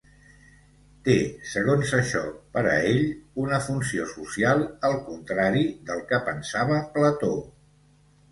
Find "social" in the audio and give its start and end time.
4.13-4.65